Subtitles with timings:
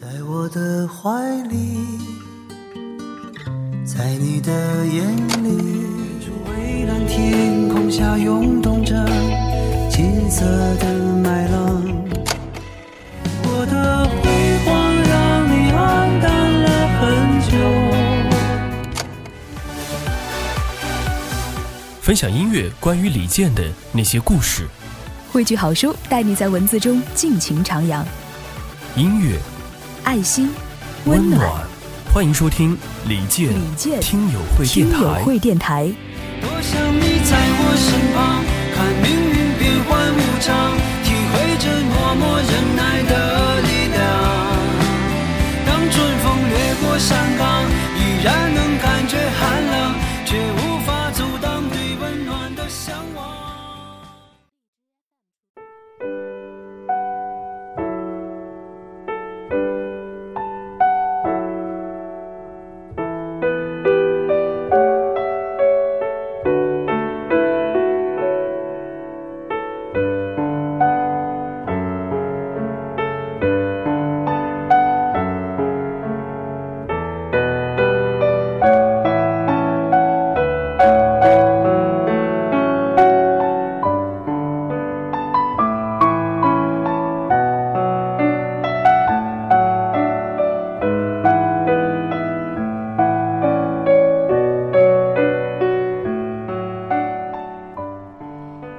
[0.00, 1.10] 在我的怀
[1.48, 1.76] 里，
[3.84, 5.04] 在你的眼
[5.42, 5.48] 里，
[6.46, 8.94] 蔚蓝天空下涌动着
[9.90, 10.44] 金色
[10.76, 11.82] 的麦浪。
[13.42, 14.22] 我的辉
[14.64, 14.70] 煌
[15.02, 15.76] 让你黯
[16.22, 16.28] 淡
[16.62, 16.66] 了
[17.00, 17.00] 很
[17.50, 17.58] 久。
[22.00, 24.68] 分享音乐关于李健的那些故事，
[25.32, 28.04] 汇聚好书，带你在文字中尽情徜徉。
[28.94, 29.36] 音乐
[30.08, 30.48] 爱心，
[31.04, 31.46] 温暖。
[32.14, 32.74] 欢迎收听
[33.06, 35.22] 李健李健听友会听友电台。
[35.22, 35.92] 会电台，
[36.40, 38.40] 多想你在我身旁，
[38.72, 40.72] 看命运变幻无常，
[41.04, 44.00] 体会着默默忍耐的力量。
[45.66, 47.68] 当春风掠过山岗，
[48.00, 49.87] 依然能感觉寒冷，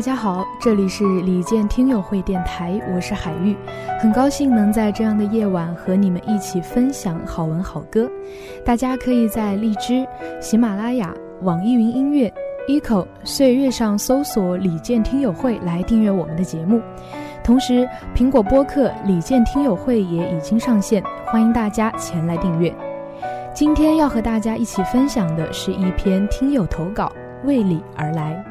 [0.00, 3.54] 大家好，这里是李健听友会电台，我是海玉，
[4.00, 8.10] 很高兴能在这样的夜晚和你们一起分享好文好歌。
[8.64, 10.08] 大家可以在荔枝、
[10.40, 12.32] 喜马拉雅、网易云音乐、
[12.66, 16.80] eco、岁月上搜索“李健听友会”来订阅我们的节目。
[17.44, 22.74] 同时，苹果播客“李健听友会”也已经上线，欢迎大家前来订阅。
[23.52, 27.12] 今天要和大家一起分享的是一篇听友投稿，
[27.44, 28.42] 为你而来。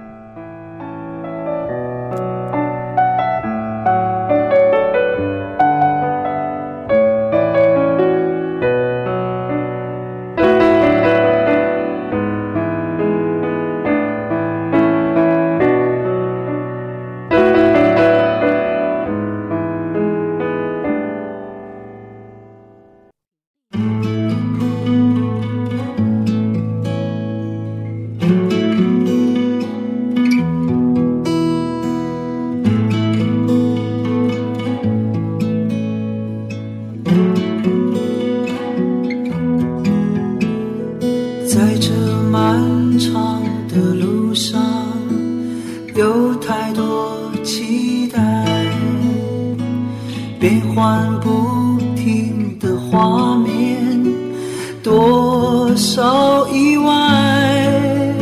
[55.91, 58.13] 少意外，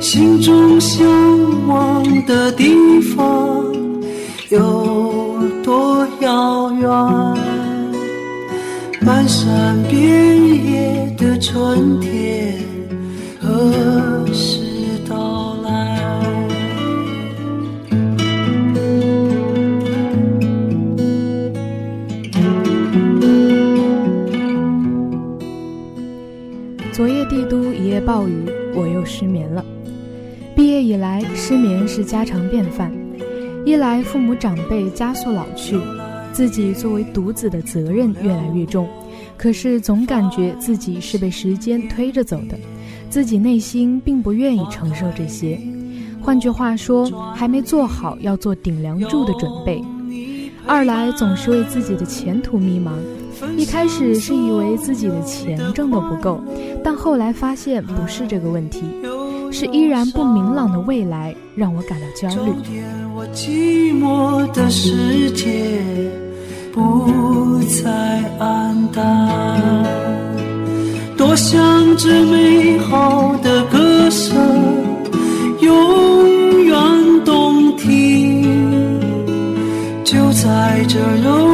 [0.00, 1.06] 心中向
[1.68, 3.62] 往的地方
[4.48, 6.88] 有多遥远？
[9.02, 12.54] 漫山遍野的春天
[13.38, 14.26] 何
[27.70, 29.62] 一夜暴雨，我又失眠了。
[30.56, 32.90] 毕业以来，失眠是家常便饭。
[33.64, 35.78] 一来父母长辈加速老去，
[36.32, 38.88] 自己作为独子的责任越来越重，
[39.36, 42.58] 可是总感觉自己是被时间推着走的，
[43.08, 45.60] 自己内心并不愿意承受这些。
[46.20, 49.82] 换句话说，还没做好要做顶梁柱的准备。
[50.64, 52.92] 二来总是为自己的前途迷茫。
[53.56, 56.40] 一开始是以为自己的钱挣得不够，
[56.84, 58.82] 但后来发现不是这个问题，
[59.50, 62.52] 是依然不明朗的未来让我感到焦虑。
[63.14, 65.80] 我寂寞的世界
[66.72, 69.60] 不再黯淡，
[71.16, 71.60] 多想
[71.96, 74.34] 这美好的歌声
[75.60, 76.74] 永远
[77.24, 78.98] 动听，
[80.02, 81.51] 就在这柔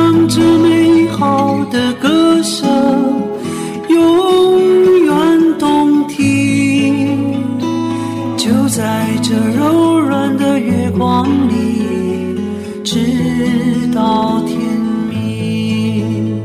[0.00, 2.66] 就让这美好的歌声
[3.90, 7.18] 永远动听，
[8.38, 12.34] 就在这柔软的月光里，
[12.82, 12.96] 直
[13.94, 14.58] 到天
[15.10, 16.40] 明。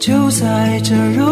[0.00, 1.23] 就在这柔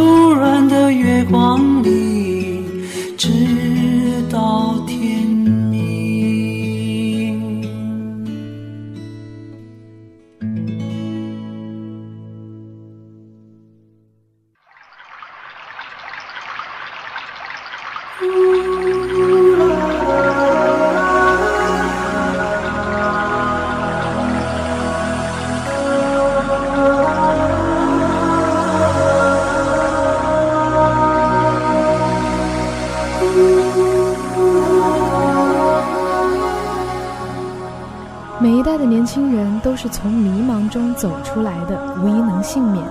[39.82, 42.84] 是从迷茫中走出来的，无一能幸免。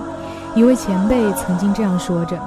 [0.54, 2.38] 一位前辈曾经这样说着：“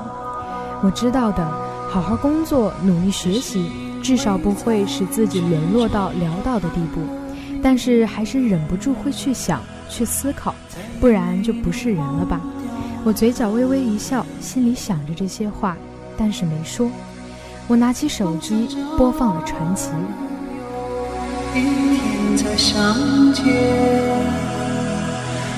[0.86, 1.44] 我知道的，
[1.90, 3.72] 好好工作，努力学习，
[4.04, 7.02] 至少不会使自己沦落到潦倒的地步。
[7.64, 9.60] 但是还是忍不住会去想，
[9.90, 10.54] 去思考，
[11.00, 12.40] 不然就不是人了吧？”
[13.04, 15.76] 我嘴角微微一笑，心里想着这些话，
[16.16, 16.88] 但是没说。
[17.68, 19.90] 我拿起手机，播放了传奇。
[21.56, 22.76] 一天再相
[23.34, 23.46] 见，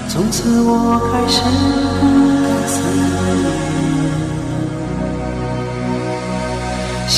[0.07, 1.41] 从此我开始
[1.99, 2.05] 孤
[2.43, 3.01] 单思念。
[7.07, 7.17] 想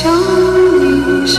[0.79, 1.37] 你时，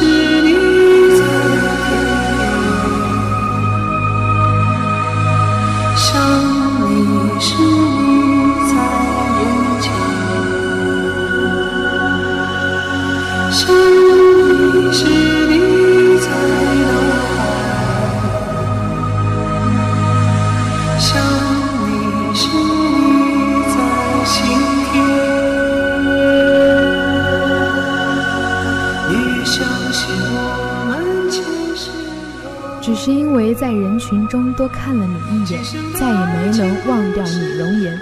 [33.03, 35.63] 是因为在人群中多看了你一眼，
[35.99, 37.99] 再也没能忘掉你容颜。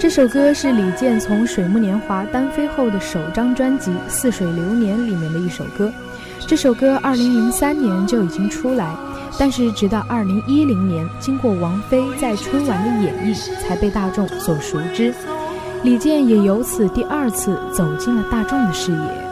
[0.00, 5.92] 这首歌是李健从《水木年华》单飞后的首张专辑《似水流年》里面的一首歌。
[6.40, 8.92] 这首歌2003年就已经出来，
[9.38, 15.14] 但是直到2010年，经过王菲在春晚的演绎，才被大众所熟知。
[15.84, 19.31] 李健也由此第二次走进了大众的视野。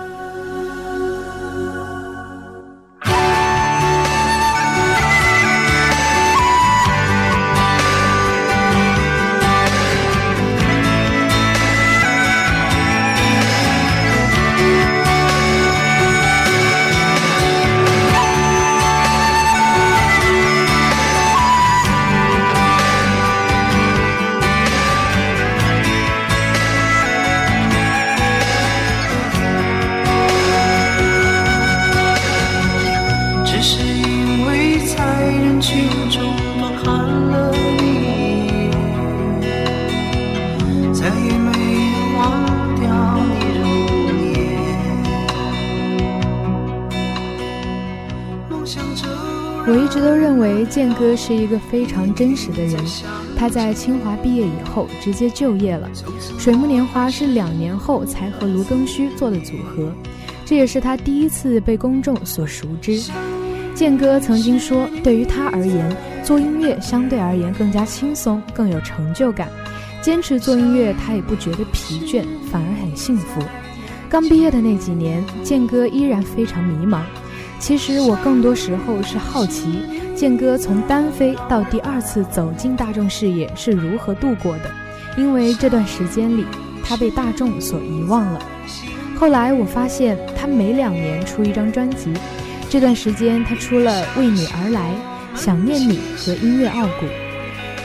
[50.70, 52.80] 健哥是一个非常真实的人。
[53.36, 55.90] 他在清华毕业以后直接就业了，
[56.38, 59.92] 水木年华是两年后才和卢庚戌做的组合，
[60.46, 63.10] 这也是他第一次被公众所熟知。
[63.74, 69.48] 健哥曾经说，对于他而言，做音乐相对而言更加轻松，更有成就感。
[70.00, 73.40] 坚持做音乐，他也不觉得疲倦，反而很幸福。
[74.08, 77.02] 刚毕业的那几年，健哥依然非常迷茫。
[77.58, 79.82] 其实我更多时候是好奇，
[80.14, 84.70] 健哥从单飞到第二次走进大众视野是如何度过的，
[85.16, 86.44] 因为这段时间里，
[86.84, 88.40] 他被大众所遗忘了。
[89.18, 92.12] 后来我发现，他每两年出一张专辑，
[92.68, 94.94] 这段时间他出了《为你而来》
[95.42, 97.06] 《想念你》和《音乐傲骨》，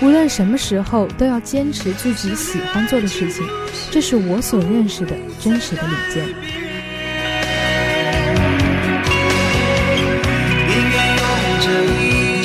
[0.06, 3.46] 无论什么时候都要坚持自己喜欢做的事情，
[3.92, 6.55] 这是我所认识的真实的李健。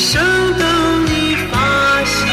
[0.00, 0.18] 生
[0.58, 2.26] 等你发现，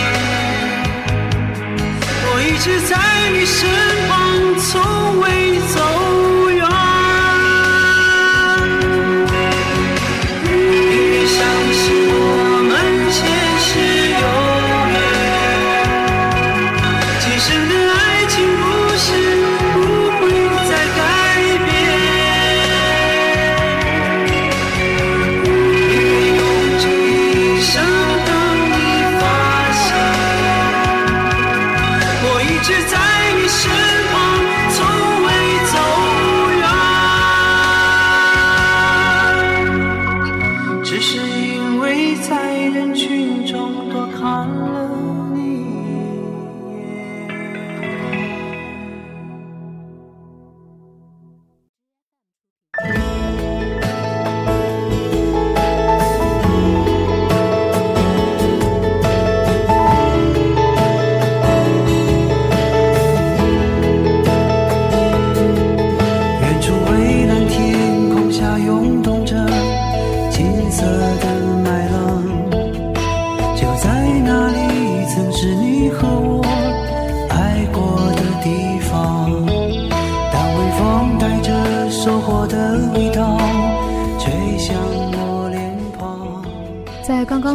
[2.24, 2.96] 我一直在
[3.34, 3.68] 你身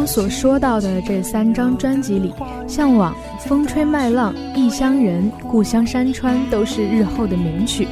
[0.05, 2.31] 所说到的这三张专辑里，
[2.67, 3.13] 《向往》
[3.47, 7.87] 《风吹麦浪》《异乡人》《故乡山川》都是日后的名曲。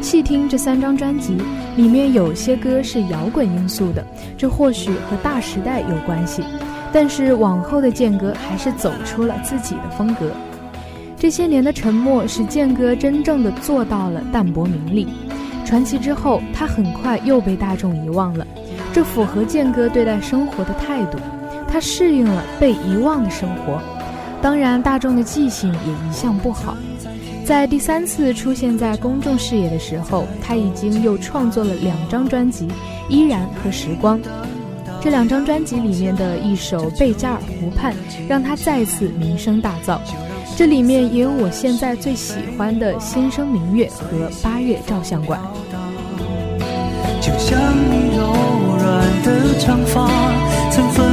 [0.00, 1.36] 细听这三张专辑，
[1.76, 4.06] 里面有些歌是摇滚因素的，
[4.36, 6.44] 这或许和大时代有关系。
[6.92, 10.30] 但是往后的健哥还是走出了自己的风格。
[11.18, 15.08] 这些年的沉默，使健哥真正的做到了淡泊名利。
[15.64, 18.46] 传奇之后，他很快又被大众遗忘了，
[18.92, 21.18] 这符合健哥对待生活的态度。
[21.76, 23.78] 他适应了被遗忘的生活，
[24.40, 26.74] 当然大众的记性也一向不好。
[27.44, 32.66] 在第三次出现在公众视野的时候，他已经又创作了两张专辑
[33.10, 34.18] 《依然》和《时光》。
[35.02, 37.92] 这两张专辑里面的一首《贝加尔湖畔》，
[38.26, 39.98] 让他再次名声大噪。
[40.56, 45.38] 这里面也有我现在最喜欢的《心声明月》和《八月照相馆》。
[47.20, 48.32] 就像你柔
[48.78, 50.08] 软的长发，
[50.70, 51.04] 曾芬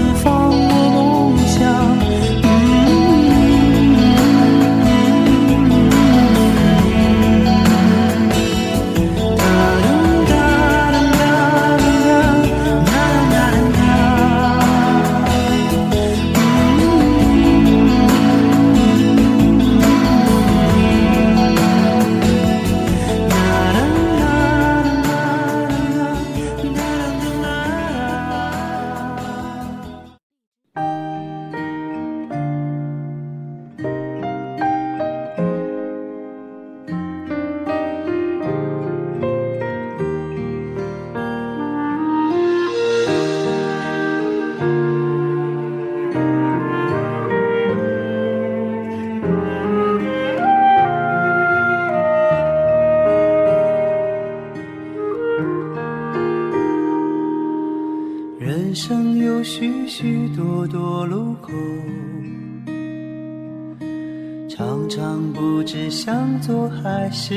[65.93, 67.35] 向左还是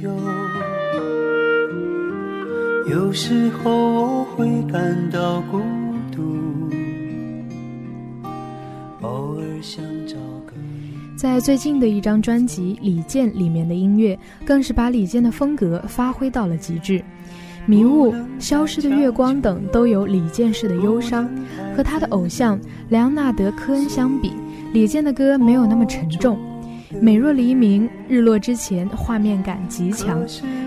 [0.00, 0.16] 右，
[2.88, 5.58] 有时候我会感到孤
[6.12, 6.22] 独，
[9.00, 10.14] 偶尔想找
[10.46, 10.52] 个。
[11.16, 17.02] 在最近的一张专辑《李健》里面的音乐，更是把李健的风格发挥到了极致。
[17.66, 21.28] 迷雾、消失的月光等都有李健式的忧伤。
[21.76, 22.56] 和他的偶像
[22.88, 24.32] 莱昂纳德·科恩相比，
[24.72, 26.38] 李健的歌没有那么沉重。
[27.00, 30.22] 美若黎明，日落之前，画面感极强。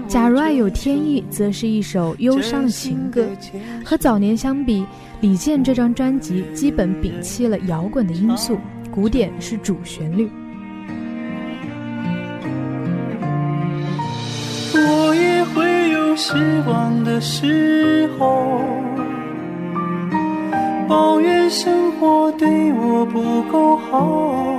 [0.07, 3.27] 假如爱有天意，则是一首忧伤的情歌。
[3.85, 4.85] 和早年相比，
[5.21, 8.57] 李健这张专辑基本摒弃了摇滚的因素，
[8.91, 10.29] 古典是主旋律。
[14.73, 16.35] 我也会有失
[16.67, 18.61] 望的时候，
[20.87, 24.58] 抱怨生活对我不够好。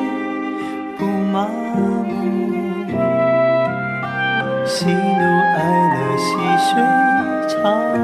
[4.81, 5.61] 喜怒哀
[5.93, 6.25] 乐，细
[6.65, 6.73] 水
[7.47, 7.53] 长
[7.93, 8.01] 流。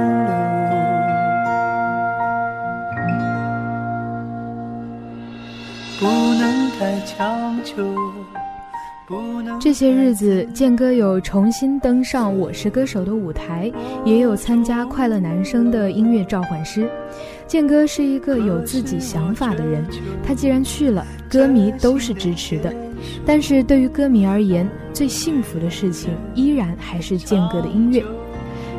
[6.00, 6.06] 不
[6.36, 7.84] 能太强求。
[9.60, 13.72] 这些日子，健哥有重新登上《我是歌手》的舞台，
[14.06, 16.88] 也有参加《快乐男声》的音乐召唤师。
[17.48, 19.84] 健哥是一个有自己想法的人，
[20.24, 22.72] 他既然去了，歌迷都是支持的。
[23.26, 28.04] 但是对于歌迷而言，最幸福的事情依然还是健哥的音乐。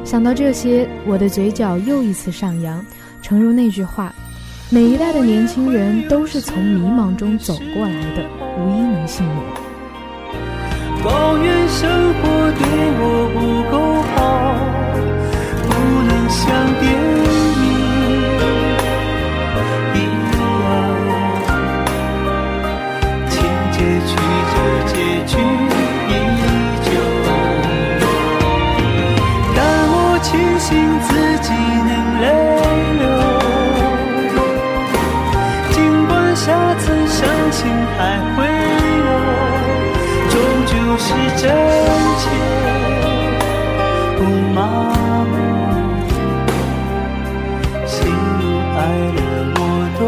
[0.05, 2.85] 想到这些，我的嘴角又一次上扬。
[3.21, 4.15] 诚如那句话，
[4.71, 8.25] 每一代的年轻人都是从迷茫中走过来的，
[8.57, 9.37] 无一能幸免。
[11.05, 12.23] 抱怨生活
[12.53, 12.63] 对
[13.01, 13.39] 我不
[44.55, 44.59] 麻
[45.31, 45.35] 木，
[47.87, 48.43] 喜怒
[48.77, 48.79] 哀
[49.15, 49.19] 乐
[49.55, 49.61] 我
[49.99, 50.03] 都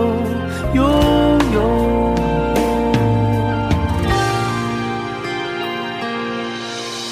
[0.75, 0.79] 拥
[1.55, 1.59] 有。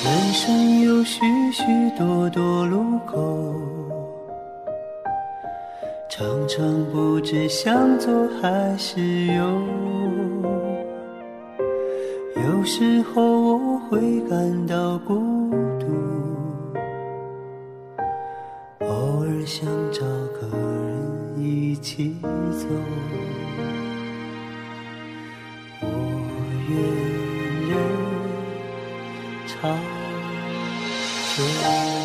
[0.04, 1.16] 人生有许
[1.52, 1.62] 许
[1.96, 3.12] 多多路口，
[6.08, 6.56] 常常
[6.92, 9.42] 不知向左还是右。
[12.36, 15.27] 有时候我会感到孤独。
[19.38, 20.00] 偶尔想找
[20.40, 22.66] 个人一起走。
[25.80, 25.86] 我
[26.68, 26.76] 愿
[27.68, 27.72] 人
[29.46, 29.78] 长
[31.36, 31.97] 久。